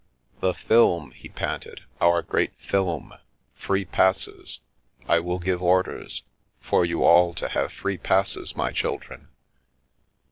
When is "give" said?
5.37-5.61